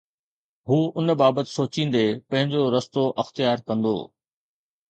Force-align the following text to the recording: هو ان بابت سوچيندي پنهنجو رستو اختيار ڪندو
هو 0.69 0.79
ان 0.99 1.07
بابت 1.21 1.47
سوچيندي 1.57 2.05
پنهنجو 2.29 2.61
رستو 2.75 3.03
اختيار 3.21 3.57
ڪندو 3.67 3.95